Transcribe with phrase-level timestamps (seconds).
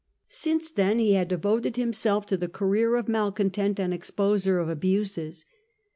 [0.29, 5.45] Since then he had devoted himself to the career of malcontent and exposer of abuses.